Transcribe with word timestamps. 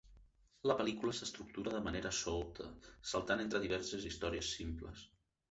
La 0.69 0.75
pel·lícula 0.77 1.13
s'estructura 1.17 1.73
de 1.75 1.81
manera 1.89 2.13
solta, 2.21 2.67
saltant 3.11 3.45
entre 3.45 3.63
diverses 3.67 4.09
històries 4.13 4.53
simples. 4.57 5.07